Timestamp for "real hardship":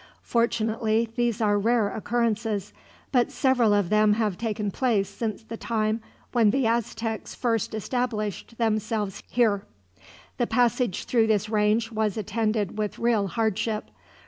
12.97-13.91